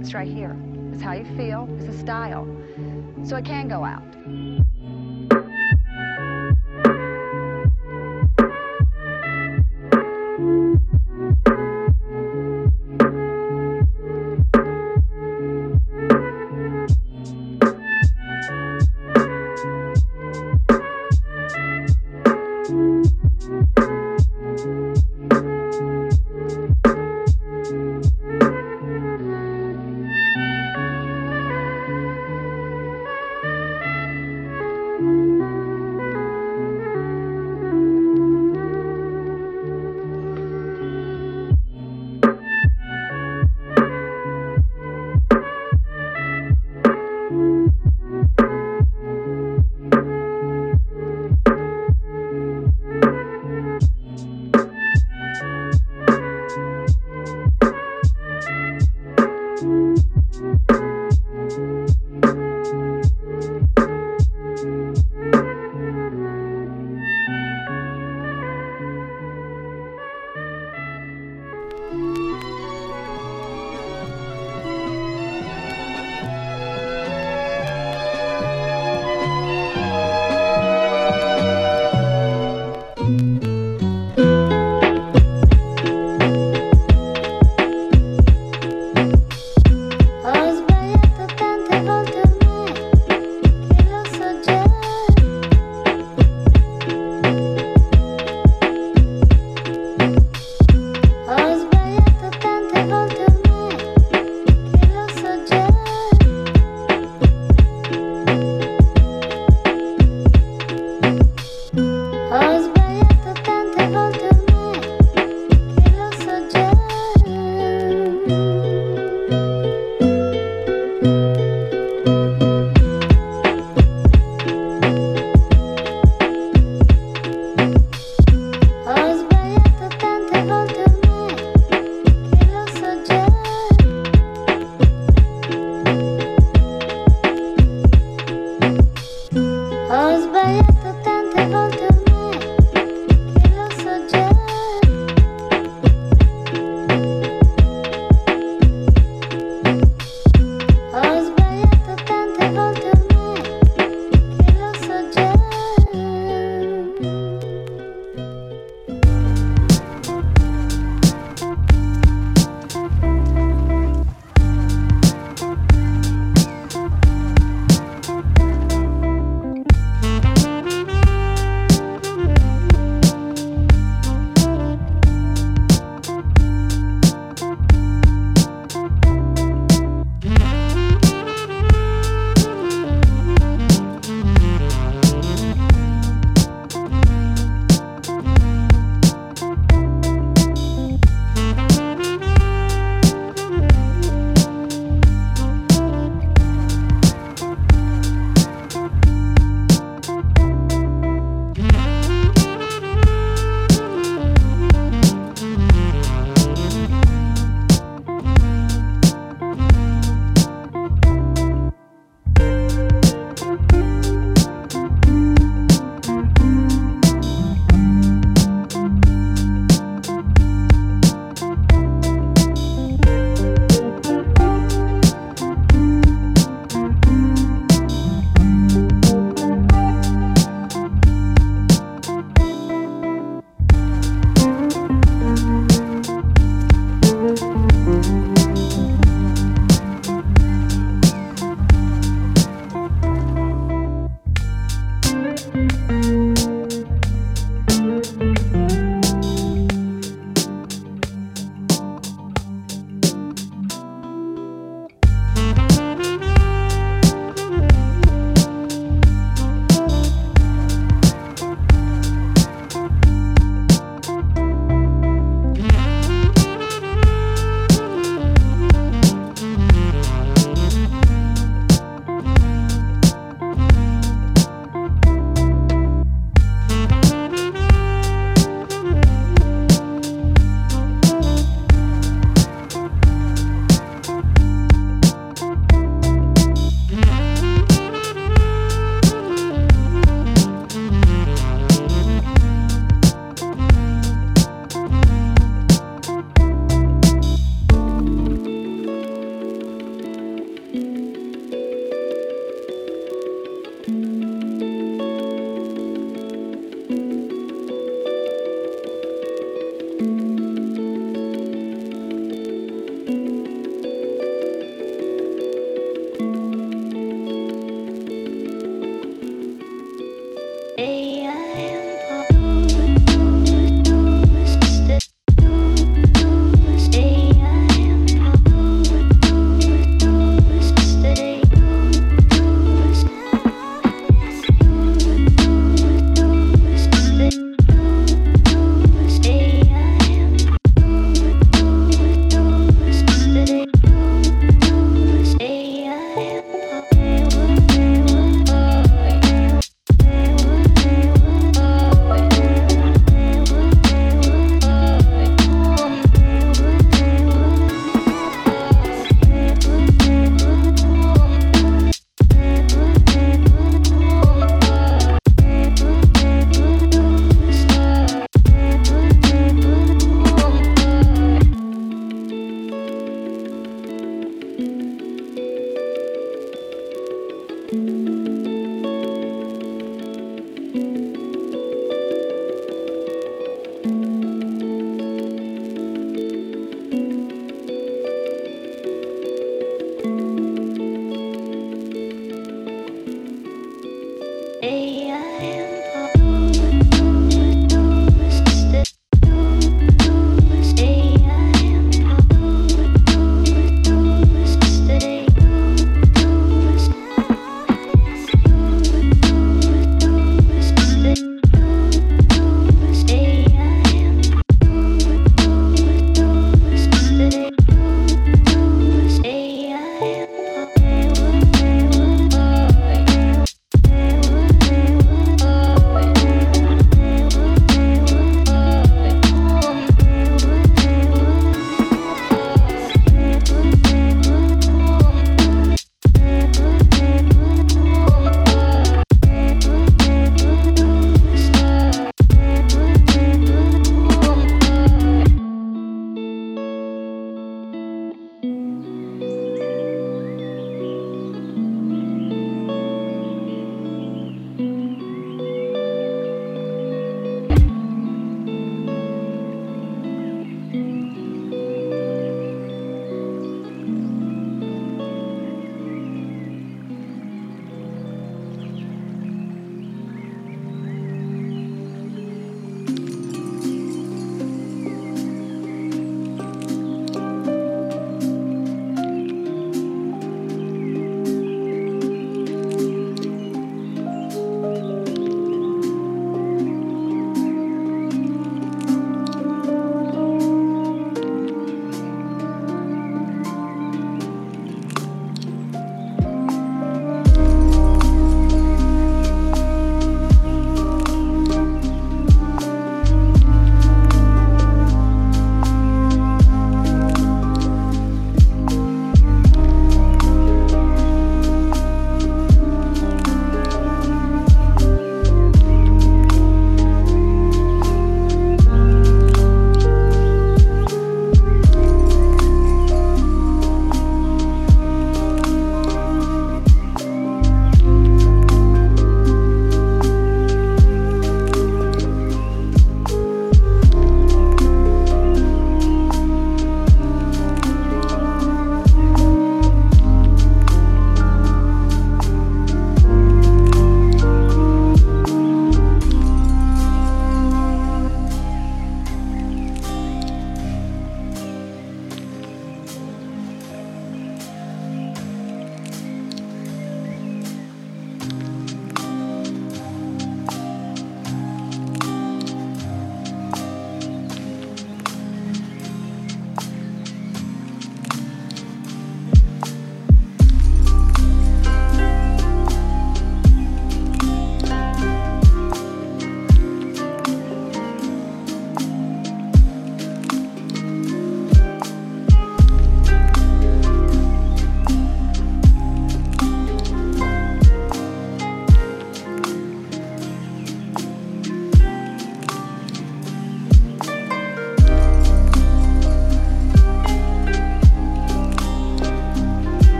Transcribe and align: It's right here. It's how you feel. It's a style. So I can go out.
It's 0.00 0.14
right 0.14 0.28
here. 0.28 0.56
It's 0.92 1.02
how 1.02 1.12
you 1.12 1.24
feel. 1.36 1.68
It's 1.78 1.94
a 1.94 1.98
style. 1.98 2.46
So 3.24 3.36
I 3.36 3.42
can 3.42 3.68
go 3.68 3.84
out. 3.84 4.02